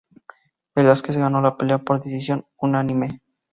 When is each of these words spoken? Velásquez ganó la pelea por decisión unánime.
Velásquez 0.75 1.15
ganó 1.17 1.41
la 1.43 1.55
pelea 1.55 1.77
por 1.77 2.01
decisión 2.01 2.43
unánime. 2.57 3.21